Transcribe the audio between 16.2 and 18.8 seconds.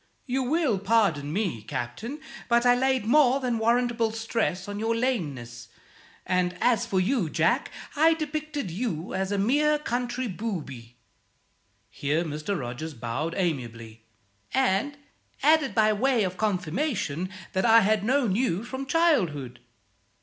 of confirmation that I had known you